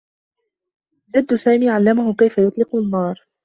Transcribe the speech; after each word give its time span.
جدّ 1.15 1.35
سامي 1.35 1.69
علّمه 1.69 2.13
كيف 2.15 2.37
يطلق 2.37 2.75
النّار. 2.75 3.27